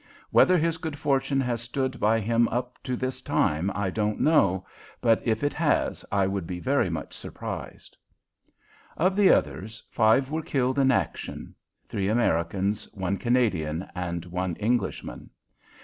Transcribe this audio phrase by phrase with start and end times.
[0.31, 4.65] Whether his good fortune has stood by him up to this time I don't know,
[4.99, 7.95] but if it has I would be very much surprised.
[8.97, 11.53] Of the others five were killed in action
[11.87, 15.29] three Americans, one Canadian, and one Englishman.